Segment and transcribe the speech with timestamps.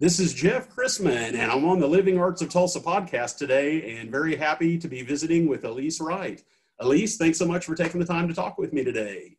[0.00, 4.12] This is Jeff Chrisman, and I'm on the Living Arts of Tulsa podcast today, and
[4.12, 6.40] very happy to be visiting with Elise Wright.
[6.78, 9.36] Elise, thanks so much for taking the time to talk with me today.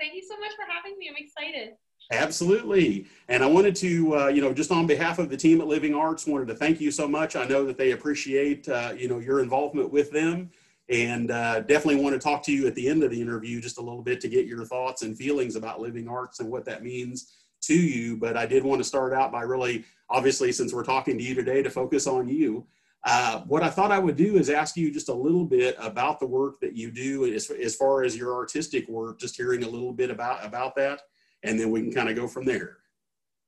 [0.00, 1.10] Thank you so much for having me.
[1.10, 1.74] I'm excited.
[2.10, 3.08] Absolutely.
[3.28, 5.94] And I wanted to, uh, you know, just on behalf of the team at Living
[5.94, 7.36] Arts, wanted to thank you so much.
[7.36, 10.50] I know that they appreciate, uh, you know, your involvement with them
[10.88, 13.76] and uh, definitely want to talk to you at the end of the interview just
[13.76, 16.82] a little bit to get your thoughts and feelings about Living Arts and what that
[16.82, 20.84] means to you, but I did want to start out by really, obviously, since we're
[20.84, 22.66] talking to you today, to focus on you.
[23.04, 26.20] Uh, what I thought I would do is ask you just a little bit about
[26.20, 29.68] the work that you do as, as far as your artistic work, just hearing a
[29.68, 31.02] little bit about, about that,
[31.42, 32.78] and then we can kind of go from there.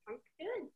[0.07, 0.67] Good.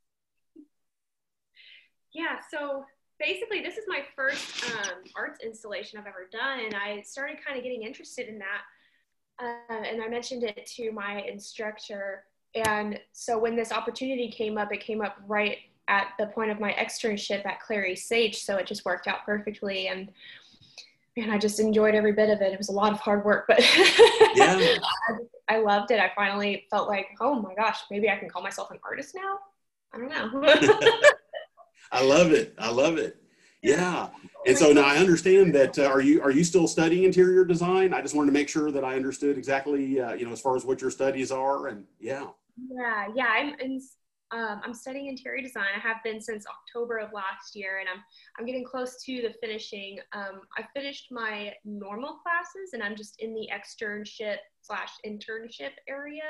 [2.13, 2.85] Yeah, so
[3.19, 7.57] basically this is my first um, arts installation I've ever done, and I started kind
[7.57, 8.61] of getting interested in that.
[9.39, 12.23] Uh, and I mentioned it to my instructor
[12.65, 15.57] and so when this opportunity came up, it came up right
[15.87, 18.37] at the point of my externship at Clary Sage.
[18.37, 19.87] So it just worked out perfectly.
[19.87, 20.11] And
[21.15, 22.53] man, I just enjoyed every bit of it.
[22.53, 23.59] It was a lot of hard work, but
[24.35, 24.77] yeah.
[25.47, 25.99] I loved it.
[25.99, 29.39] I finally felt like, oh my gosh, maybe I can call myself an artist now.
[29.93, 30.53] I don't know.
[31.91, 32.53] I love it.
[32.59, 33.21] I love it.
[33.61, 34.09] Yeah.
[34.45, 35.79] And so now I understand that.
[35.79, 37.93] Uh, are you are you still studying interior design?
[37.93, 40.55] I just wanted to make sure that I understood exactly, uh, you know, as far
[40.55, 42.27] as what your studies are, and yeah.
[42.57, 43.27] Yeah, yeah.
[43.27, 43.79] I'm in,
[44.31, 45.67] um, I'm studying interior design.
[45.75, 48.03] I have been since October of last year, and I'm
[48.37, 49.99] I'm getting close to the finishing.
[50.13, 56.23] Um, I finished my normal classes, and I'm just in the externship slash internship area,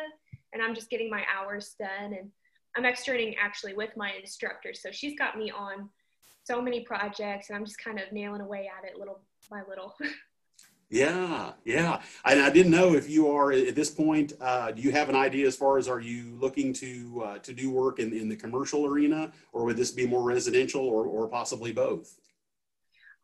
[0.54, 2.14] and I'm just getting my hours done.
[2.14, 2.30] And
[2.76, 5.90] I'm externing actually with my instructor, so she's got me on
[6.44, 9.96] so many projects, and I'm just kind of nailing away at it little by little.
[10.90, 12.02] Yeah, yeah.
[12.24, 14.34] And I didn't know if you are at this point.
[14.40, 17.54] Uh, do you have an idea as far as are you looking to uh, to
[17.54, 21.28] do work in, in the commercial arena, or would this be more residential, or or
[21.28, 22.18] possibly both?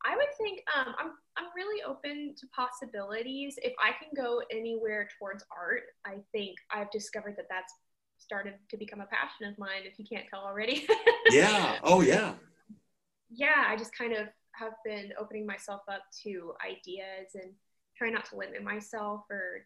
[0.06, 3.56] I would think um, I'm I'm really open to possibilities.
[3.64, 7.74] If I can go anywhere towards art, I think I've discovered that that's
[8.18, 9.84] started to become a passion of mine.
[9.86, 10.86] If you can't tell already.
[11.32, 11.78] yeah.
[11.84, 12.34] Oh yeah.
[13.36, 17.52] Yeah, I just kind of have been opening myself up to ideas and
[17.98, 19.66] trying not to limit myself or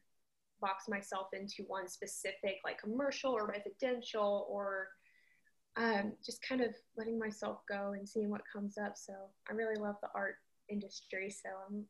[0.59, 4.87] box myself into one specific like commercial or residential or
[5.75, 8.97] um, just kind of letting myself go and seeing what comes up.
[8.97, 9.13] So
[9.49, 10.35] I really love the art
[10.69, 11.29] industry.
[11.29, 11.85] So I'm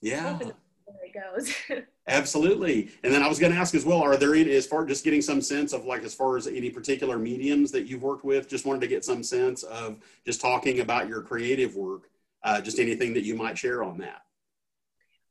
[0.00, 0.38] yeah.
[0.38, 1.54] Where it goes.
[2.08, 2.90] Absolutely.
[3.04, 5.04] And then I was going to ask as well, are there any, as far just
[5.04, 8.48] getting some sense of like, as far as any particular mediums that you've worked with,
[8.48, 12.10] just wanted to get some sense of just talking about your creative work
[12.44, 14.22] uh, just anything that you might share on that.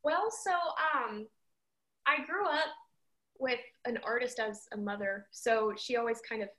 [0.04, 1.28] Well, so um,
[2.06, 2.70] I grew up
[3.40, 6.50] with an artist as a mother, so she always kind of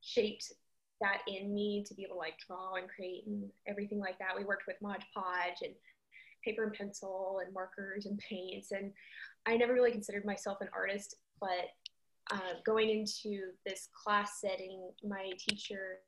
[0.00, 0.52] shaped
[1.00, 4.36] that in me to be able to like draw and create and everything like that.
[4.36, 5.74] We worked with Mod Podge and
[6.44, 8.92] paper and pencil and markers and paints, and
[9.46, 11.70] I never really considered myself an artist, but
[12.30, 15.98] uh, going into this class setting, my teacher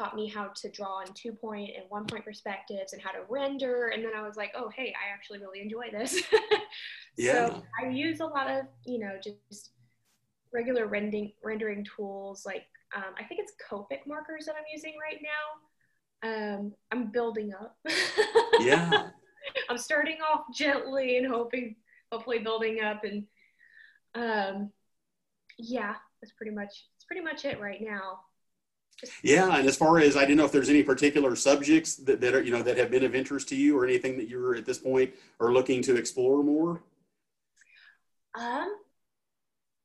[0.00, 3.20] taught me how to draw in two point and one point perspectives and how to
[3.28, 3.88] render.
[3.88, 6.22] And then I was like, oh, hey, I actually really enjoy this.
[7.18, 7.48] yeah.
[7.48, 9.70] So I use a lot of, you know, just
[10.52, 12.44] regular rendering, rendering tools.
[12.46, 12.64] Like,
[12.96, 16.56] um, I think it's Copic markers that I'm using right now.
[16.56, 17.76] Um, I'm building up.
[18.60, 19.08] yeah.
[19.68, 21.76] I'm starting off gently and hoping,
[22.10, 23.04] hopefully building up.
[23.04, 23.24] And
[24.14, 24.70] um,
[25.58, 28.20] yeah, that's pretty much, it's pretty much it right now.
[29.22, 32.34] Yeah, and as far as I didn't know if there's any particular subjects that, that
[32.34, 34.66] are you know that have been of interest to you or anything that you're at
[34.66, 36.82] this point are looking to explore more.
[38.34, 38.76] Um,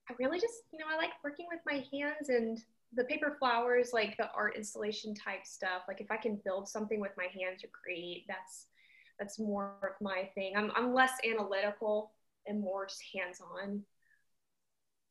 [0.09, 2.59] I really just you know I like working with my hands and
[2.93, 5.83] the paper flowers, like the art installation type stuff.
[5.87, 8.67] Like if I can build something with my hands or create, that's
[9.19, 10.53] that's more of my thing.
[10.55, 12.11] I'm I'm less analytical
[12.47, 13.81] and more just hands on.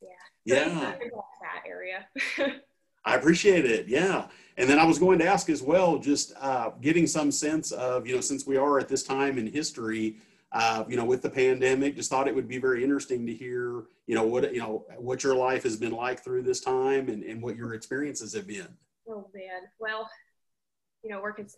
[0.00, 0.08] Yeah.
[0.44, 0.94] Yeah.
[1.40, 2.06] that area.
[3.04, 3.88] I appreciate it.
[3.88, 4.26] Yeah.
[4.56, 8.06] And then I was going to ask as well, just uh, getting some sense of,
[8.06, 10.16] you know, since we are at this time in history,
[10.52, 13.84] uh, you know, with the pandemic, just thought it would be very interesting to hear,
[14.06, 17.24] you know, what, you know, what your life has been like through this time and,
[17.24, 18.68] and what your experiences have been.
[19.08, 19.62] Oh man.
[19.80, 20.08] Well,
[21.02, 21.56] you know, work is,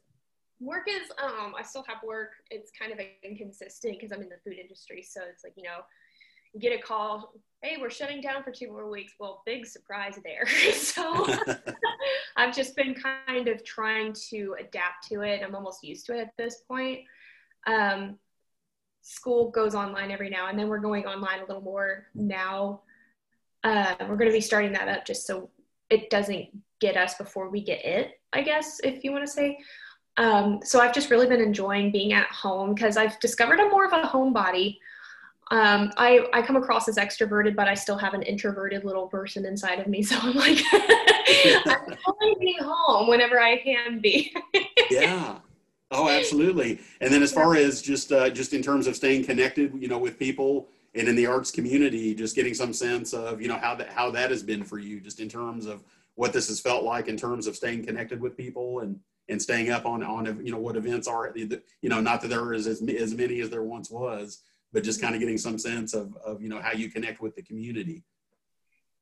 [0.58, 2.30] work is, um, I still have work.
[2.50, 5.02] It's kind of inconsistent because I'm in the food industry.
[5.02, 5.80] So it's like, you know,
[6.58, 7.32] get a call
[7.62, 9.14] hey we're shutting down for two more weeks.
[9.18, 10.46] Well big surprise there.
[10.72, 11.26] So
[12.36, 15.42] i've just been kind of trying to adapt to it.
[15.42, 17.00] I'm almost used to it at this point.
[17.66, 18.18] Um,
[19.02, 20.68] school goes online every now and then.
[20.68, 22.82] We're going online a little more now.
[23.64, 25.50] Uh, we're going to be starting that up just so
[25.90, 26.48] it doesn't
[26.80, 29.58] get us before we get it, I guess, if you want to say.
[30.18, 33.86] Um, so I've just really been enjoying being at home because I've discovered I'm more
[33.86, 34.78] of a homebody.
[35.50, 39.46] Um, I, I come across as extroverted, but I still have an introverted little person
[39.46, 40.02] inside of me.
[40.06, 44.34] So I'm like, I'm only being home whenever I can be.
[44.90, 45.38] yeah.
[45.90, 46.80] Oh, absolutely.
[47.00, 49.98] And then as far as just uh, just in terms of staying connected, you know,
[49.98, 53.74] with people and in the arts community, just getting some sense of you know how
[53.76, 55.82] that how that has been for you, just in terms of
[56.16, 58.98] what this has felt like in terms of staying connected with people and
[59.28, 62.52] and staying up on on you know what events are you know not that there
[62.52, 65.94] is as, as many as there once was but just kind of getting some sense
[65.94, 68.04] of of you know how you connect with the community.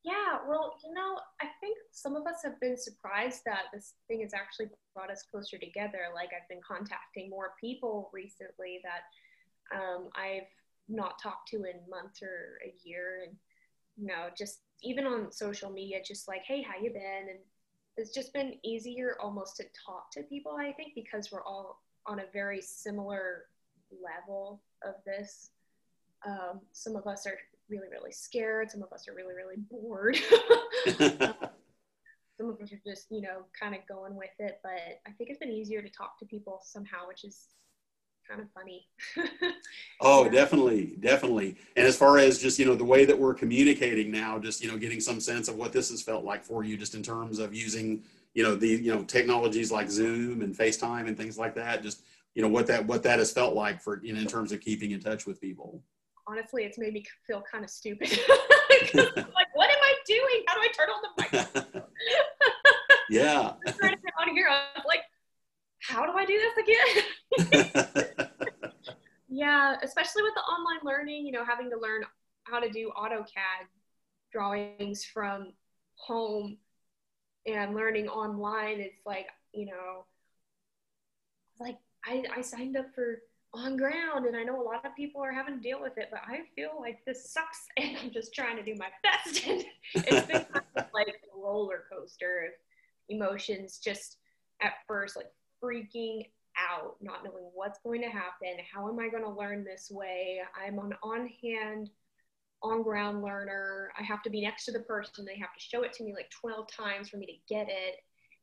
[0.05, 4.21] Yeah well you know i think some of us have been surprised that this thing
[4.21, 6.11] has actually brought us closer together.
[6.15, 10.49] Like i've been contacting more people recently that um, i've
[10.89, 13.23] not talked to in months or a year.
[13.27, 13.37] And
[13.97, 17.29] you know just even on social media just like hey how you been?
[17.31, 17.39] And
[17.97, 22.21] it's just been easier almost to talk to people i think because we're all on
[22.21, 23.45] a very similar
[24.03, 25.51] level of this
[26.27, 27.39] um, some of us are
[27.69, 30.17] really really scared some of us are really really bored
[32.37, 35.31] some of us are just you know kind of going with it but i think
[35.31, 37.49] it's been easier to talk to people somehow which is
[38.29, 38.87] kind of funny.
[40.01, 40.31] oh, yeah.
[40.31, 41.57] definitely, definitely.
[41.77, 44.71] And as far as just you know the way that we're communicating now, just you
[44.71, 47.39] know getting some sense of what this has felt like for you, just in terms
[47.39, 48.03] of using
[48.35, 51.83] you know the you know technologies like Zoom and FaceTime and things like that.
[51.83, 52.03] Just
[52.35, 54.61] you know what that what that has felt like for you know in terms of
[54.61, 55.83] keeping in touch with people.
[56.27, 58.09] Honestly, it's made me feel kind of stupid.
[58.95, 58.95] like,
[59.55, 60.45] what am I doing?
[60.47, 61.83] How do I turn on the microphone?
[63.11, 63.53] yeah.
[64.21, 65.03] on here, I'm like,
[65.81, 68.29] how do I do this again?
[69.29, 72.05] yeah, especially with the online learning, you know, having to learn
[72.45, 73.67] how to do AutoCAD
[74.33, 75.53] drawings from
[75.97, 76.57] home
[77.47, 78.81] and learning online.
[78.81, 80.07] It's like, you know,
[81.61, 83.19] like I, I signed up for
[83.55, 86.09] on ground and I know a lot of people are having to deal with it,
[86.11, 89.47] but I feel like this sucks and I'm just trying to do my best.
[89.47, 89.65] And
[89.95, 92.53] it's been kind of like a roller coaster of
[93.09, 94.19] emotions just
[94.63, 95.31] at first, like
[95.63, 98.57] freaking out, not knowing what's going to happen.
[98.73, 100.41] How am I going to learn this way?
[100.57, 101.91] I'm an on hand,
[102.63, 103.91] on ground learner.
[103.99, 105.25] I have to be next to the person.
[105.25, 107.97] They have to show it to me like 12 times for me to get it.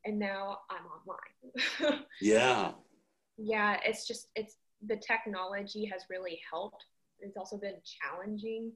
[0.03, 0.85] And now I'm
[1.89, 2.03] online.
[2.21, 2.71] yeah.
[3.37, 3.77] Yeah.
[3.85, 4.55] It's just, it's
[4.87, 6.85] the technology has really helped.
[7.19, 8.71] It's also been challenging.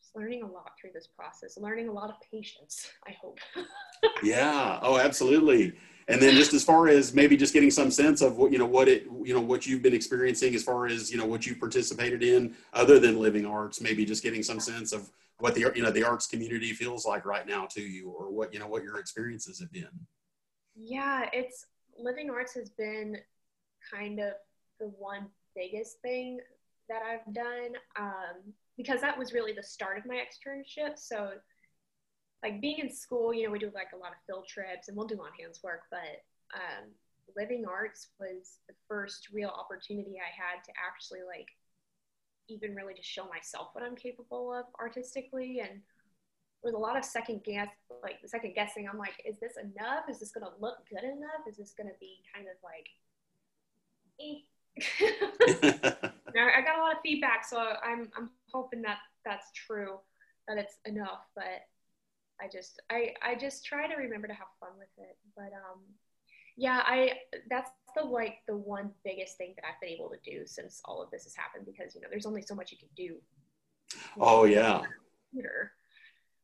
[0.00, 3.38] Just learning a lot through this process, learning a lot of patience, I hope.
[4.22, 4.78] yeah.
[4.82, 5.74] Oh, absolutely
[6.08, 8.66] and then just as far as maybe just getting some sense of what you know
[8.66, 11.56] what it you know what you've been experiencing as far as you know what you
[11.56, 15.82] participated in other than living arts maybe just getting some sense of what the you
[15.82, 18.82] know the arts community feels like right now to you or what you know what
[18.82, 19.88] your experiences have been
[20.76, 21.66] yeah it's
[21.98, 23.16] living arts has been
[23.92, 24.32] kind of
[24.80, 26.38] the one biggest thing
[26.88, 31.30] that i've done um, because that was really the start of my externship so
[32.44, 34.96] like being in school, you know, we do like a lot of field trips and
[34.96, 36.20] we'll do on hands work, but
[36.52, 36.90] um,
[37.34, 41.48] living arts was the first real opportunity I had to actually like
[42.50, 45.62] even really just show myself what I'm capable of artistically.
[45.64, 45.80] And
[46.62, 47.68] with a lot of second guess,
[48.02, 50.04] like second guessing, I'm like, is this enough?
[50.10, 51.48] Is this to look good enough?
[51.48, 52.88] Is this to be kind of like,
[54.20, 54.44] eh.
[56.36, 59.98] I got a lot of feedback, so I'm I'm hoping that that's true,
[60.48, 61.26] that it's enough.
[61.34, 61.66] But
[62.40, 65.16] I just I I just try to remember to have fun with it.
[65.36, 65.80] But um
[66.56, 67.12] yeah, I
[67.50, 71.02] that's the like the one biggest thing that I've been able to do since all
[71.02, 73.16] of this has happened because you know there's only so much you can do.
[74.18, 74.82] Oh yeah.
[75.30, 75.72] Computer.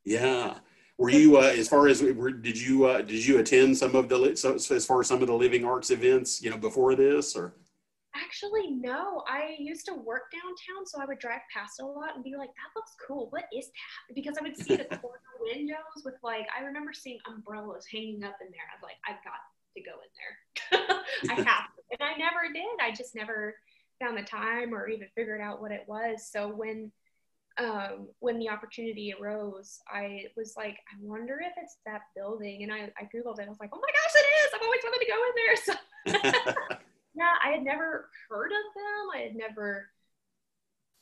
[0.05, 0.59] Yeah.
[0.99, 4.09] Were you uh, as far as were, did you uh, did you attend some of
[4.09, 7.35] the so, as far as some of the living arts events you know before this
[7.35, 7.55] or?
[8.31, 9.25] Actually, no.
[9.29, 12.51] I used to work downtown, so I would drive past a lot and be like,
[12.51, 13.27] "That looks cool.
[13.31, 17.19] What is that?" Because I would see the corner windows with like, I remember seeing
[17.27, 18.63] umbrellas hanging up in there.
[18.71, 19.43] I was like, "I've got
[19.75, 21.01] to go in there.
[21.31, 22.79] I have to," and I never did.
[22.81, 23.57] I just never
[24.01, 26.31] found the time or even figured out what it was.
[26.31, 26.93] So when
[27.59, 32.63] um, when the opportunity arose, I was like, I wonder if it's that building.
[32.63, 33.47] And I, I Googled it.
[33.47, 34.51] I was like, oh my gosh, it is.
[34.55, 35.57] I've always wanted to go in there.
[36.71, 36.77] So
[37.21, 39.11] yeah, I had never heard of them.
[39.15, 39.91] I had never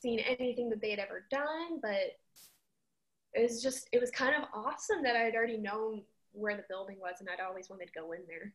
[0.02, 2.16] seen anything that they had ever done, but
[3.34, 6.64] it was just, it was kind of awesome that I had already known where the
[6.68, 8.52] building was and I'd always wanted to go in there.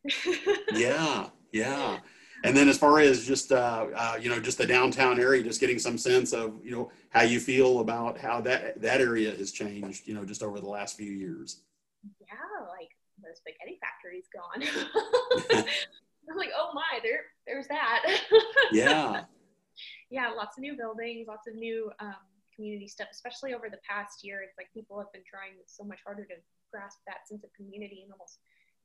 [0.78, 1.98] yeah, yeah.
[2.44, 5.60] And then as far as just, uh, uh, you know, just the downtown area, just
[5.60, 9.52] getting some sense of, you know, how you feel about how that, that area has
[9.52, 11.62] changed, you know, just over the last few years.
[12.20, 12.90] Yeah, like
[13.22, 15.64] the spaghetti factory's gone.
[16.30, 18.02] I'm like, oh my, there, there's that.
[18.72, 19.22] yeah.
[20.10, 22.22] Yeah, lots of new buildings, lots of new um,
[22.54, 24.46] community stuff, especially over the past year.
[24.46, 26.38] It's like people have been trying so much harder to
[26.70, 28.38] grasp that sense of community and almost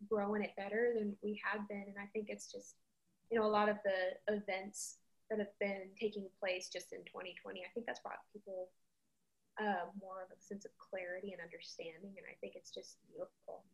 [0.10, 1.86] growing it better than we had been.
[1.86, 2.82] And I think it's just,
[3.30, 4.98] you know, a lot of the events
[5.30, 8.74] that have been taking place just in 2020, I think that's brought people
[9.62, 12.18] uh, more of a sense of clarity and understanding.
[12.18, 13.66] And I think it's just beautiful.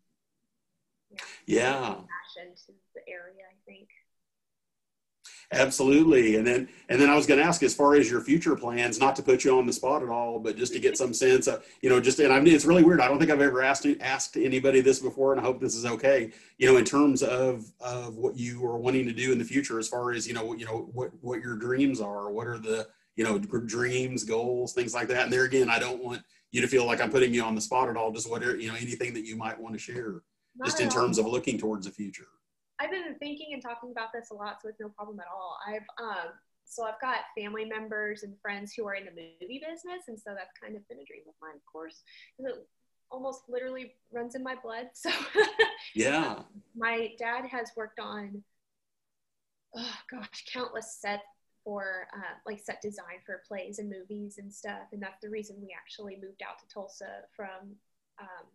[1.11, 1.23] Yeah.
[1.45, 2.03] yeah.
[2.03, 3.87] Passion to the area, I think.
[5.51, 6.35] Absolutely.
[6.35, 8.99] And then and then I was going to ask as far as your future plans,
[8.99, 11.47] not to put you on the spot at all, but just to get some sense
[11.47, 13.01] of, you know, just and I mean it's really weird.
[13.01, 15.85] I don't think I've ever asked asked anybody this before and I hope this is
[15.85, 16.31] okay.
[16.57, 19.79] You know, in terms of of what you are wanting to do in the future
[19.79, 22.87] as far as, you know, you know what what your dreams are, what are the,
[23.15, 25.23] you know, dreams, goals, things like that.
[25.23, 27.61] And there again, I don't want you to feel like I'm putting you on the
[27.61, 30.21] spot at all, just whatever, you know, anything that you might want to share
[30.57, 32.27] not just in terms of looking towards the future.
[32.79, 35.57] I've been thinking and talking about this a lot, so it's no problem at all.
[35.65, 36.33] I've um,
[36.65, 40.33] so I've got family members and friends who are in the movie business, and so
[40.35, 42.01] that's kind of been a dream of mine, of course.
[42.39, 42.51] It
[43.11, 44.89] almost literally runs in my blood.
[44.93, 45.11] So
[45.95, 46.39] yeah,
[46.75, 48.43] my dad has worked on
[49.75, 51.23] oh gosh, countless sets
[51.63, 55.57] for uh, like set design for plays and movies and stuff, and that's the reason
[55.61, 57.75] we actually moved out to Tulsa from
[58.19, 58.45] um,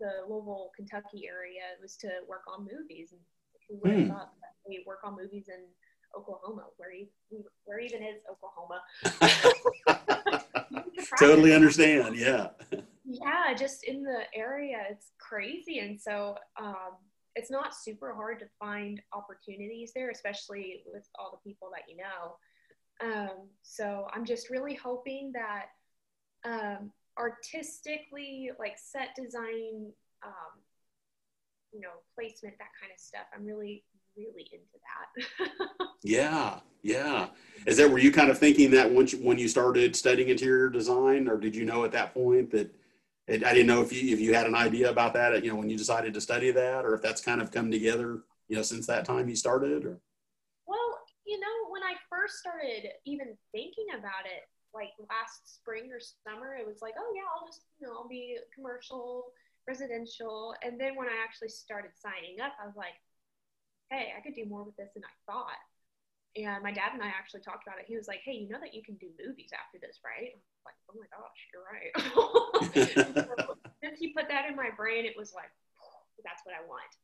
[0.00, 3.12] the Louisville, Kentucky area was to work on movies.
[3.12, 3.20] And
[3.68, 4.08] who would have mm.
[4.08, 5.64] thought that we work on movies in
[6.18, 7.08] Oklahoma, where, he,
[7.64, 8.82] where even is Oklahoma?
[11.18, 12.16] totally understand.
[12.16, 12.48] Yeah.
[13.04, 15.80] Yeah, just in the area, it's crazy.
[15.80, 16.96] And so um,
[17.34, 21.96] it's not super hard to find opportunities there, especially with all the people that you
[21.96, 22.36] know.
[23.02, 25.66] Um, so I'm just really hoping that
[26.44, 29.92] um, artistically, like set design,
[30.24, 30.60] um,
[31.72, 33.26] you know, placement, that kind of stuff.
[33.34, 33.84] I'm really,
[34.16, 34.78] really into
[35.38, 35.88] that.
[36.02, 37.28] yeah, yeah.
[37.66, 40.68] Is that were you kind of thinking that once you, when you started studying interior
[40.68, 42.74] design, or did you know at that point that?
[43.28, 45.56] It, I didn't know if you if you had an idea about that, you know,
[45.56, 48.62] when you decided to study that, or if that's kind of come together, you know,
[48.62, 50.00] since that time you started, or.
[50.66, 55.98] Well, you know, when I first started even thinking about it, like last spring or
[55.98, 59.32] summer, it was like, oh yeah, I'll just, you know, I'll be commercial,
[59.66, 60.54] residential.
[60.62, 62.94] And then when I actually started signing up, I was like,
[63.90, 65.60] hey, I could do more with this than I thought.
[66.38, 67.90] And my dad and I actually talked about it.
[67.90, 70.30] He was like, hey, you know that you can do movies after this, right?
[70.30, 71.90] I was like, oh my gosh, you're right.
[73.42, 75.50] so, since he put that in my brain, it was like,
[76.22, 76.94] that's what I want.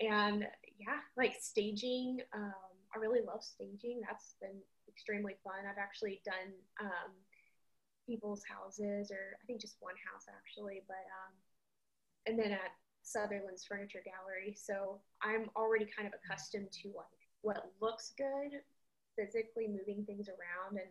[0.00, 0.46] And
[0.78, 4.02] yeah, like staging, um, I really love staging.
[4.02, 5.70] That's been extremely fun.
[5.70, 6.50] I've actually done
[6.80, 7.14] um,
[8.06, 11.34] people's houses, or I think just one house actually, but um,
[12.26, 14.56] and then at Sutherland's Furniture Gallery.
[14.58, 17.06] So I'm already kind of accustomed to like
[17.42, 18.58] what looks good,
[19.16, 20.90] physically moving things around, and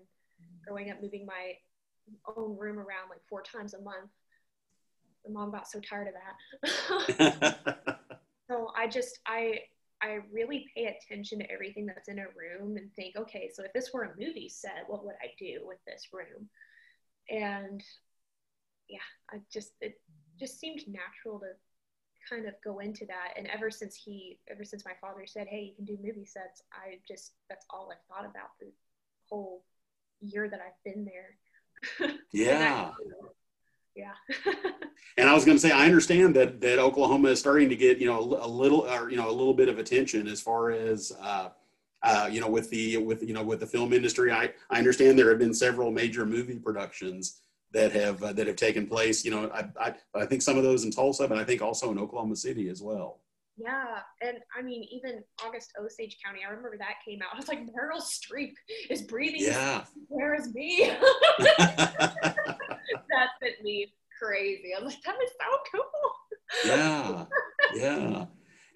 [0.66, 1.54] growing up moving my
[2.38, 4.12] own room around like four times a month.
[5.28, 8.00] My mom got so tired of that.
[8.50, 9.60] so I just I
[10.02, 13.74] I really pay attention to everything that's in a room and think, okay, so if
[13.74, 16.50] this were a movie set, what would I do with this room?
[17.30, 17.84] And
[18.88, 19.00] yeah,
[19.32, 20.00] I just it
[20.40, 21.52] just seemed natural to
[22.30, 23.34] kind of go into that.
[23.38, 26.62] And ever since he, ever since my father said, hey, you can do movie sets,
[26.72, 28.72] I just that's all I thought about the
[29.30, 29.64] whole
[30.22, 32.10] year that I've been there.
[32.32, 32.92] Yeah
[33.98, 34.14] yeah.
[35.18, 37.98] and I was going to say, I understand that that Oklahoma is starting to get
[37.98, 41.12] you know a little or you know a little bit of attention as far as
[41.20, 41.50] uh,
[42.04, 44.32] uh, you know with the with you know with the film industry.
[44.32, 47.42] I I understand there have been several major movie productions
[47.74, 49.26] that have uh, that have taken place.
[49.26, 51.92] You know, I, I I think some of those in Tulsa, but I think also
[51.92, 53.20] in Oklahoma City as well.
[53.60, 57.30] Yeah, and I mean, even August Osage County, I remember that came out.
[57.34, 58.54] I was like, Meryl Streep
[58.88, 59.42] is breathing.
[59.42, 59.84] Yeah.
[60.10, 60.92] Where is me?
[63.10, 64.72] that sent me crazy.
[64.78, 66.66] I'm like, that is so cool.
[66.66, 67.26] yeah,
[67.76, 68.26] yeah.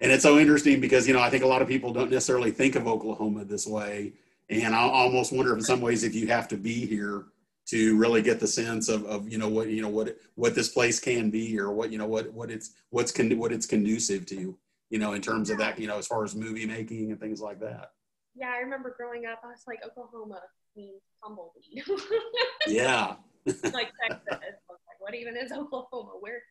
[0.00, 2.50] And it's so interesting because, you know, I think a lot of people don't necessarily
[2.50, 4.12] think of Oklahoma this way.
[4.50, 7.26] And I almost wonder if in some ways if you have to be here
[7.66, 10.68] to really get the sense of, of you know what you know what what this
[10.68, 14.26] place can be or what you know what what it's what's con- what it's conducive
[14.26, 14.56] to
[14.90, 17.40] you know in terms of that you know as far as movie making and things
[17.40, 17.92] like that
[18.34, 20.40] yeah i remember growing up i was like oklahoma
[20.76, 21.84] means tumbleweed
[22.66, 23.14] yeah
[23.72, 24.26] like Texas.
[24.30, 26.12] like, what even is Oklahoma?
[26.20, 26.42] Where,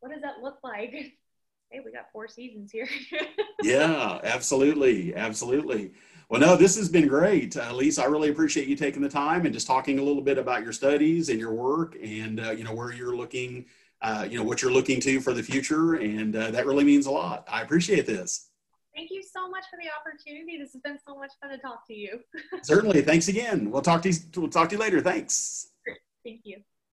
[0.00, 0.94] what does that look like?
[1.70, 2.88] Hey, we got four seasons here.
[3.62, 5.92] yeah, absolutely, absolutely.
[6.30, 8.04] Well, no, this has been great, uh, Lisa.
[8.04, 10.72] I really appreciate you taking the time and just talking a little bit about your
[10.72, 13.66] studies and your work, and uh, you know where you're looking
[14.00, 15.94] uh, you know, what you're looking to for the future.
[15.94, 17.46] And uh, that really means a lot.
[17.50, 18.50] I appreciate this.
[18.94, 20.58] Thank you so much for the opportunity.
[20.58, 22.20] This has been so much fun to talk to you.
[22.62, 23.02] Certainly.
[23.02, 23.70] Thanks again.
[23.70, 25.00] We'll talk to you, we'll talk to you later.
[25.00, 25.68] Thanks.
[26.28, 26.62] Thank you.